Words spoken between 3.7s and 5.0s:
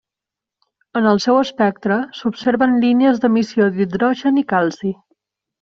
d'hidrogen i calci.